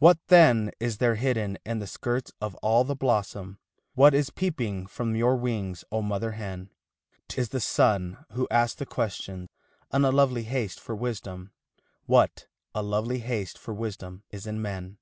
What 0.00 0.18
then 0.26 0.72
is 0.80 0.98
there 0.98 1.14
hidden 1.14 1.58
in 1.64 1.78
the 1.78 1.86
skirts 1.86 2.32
of 2.40 2.56
all 2.56 2.82
the 2.82 2.96
blossom, 2.96 3.60
What 3.94 4.12
is 4.12 4.28
peeping 4.30 4.88
from 4.88 5.14
your 5.14 5.36
wings, 5.36 5.84
oh 5.92 6.02
mother 6.02 6.32
hen? 6.32 6.70
'T 7.28 7.40
is 7.40 7.48
the 7.50 7.60
sun 7.60 8.24
who 8.32 8.48
asks 8.50 8.74
the 8.74 8.84
question, 8.84 9.48
in 9.92 10.04
a 10.04 10.10
lovely 10.10 10.42
haste 10.42 10.80
for 10.80 10.96
wisdom 10.96 11.52
What 12.06 12.48
a 12.74 12.82
lovely 12.82 13.20
haste 13.20 13.56
for 13.56 13.72
wisdom 13.72 14.24
is 14.28 14.44
in 14.48 14.60
men? 14.60 14.98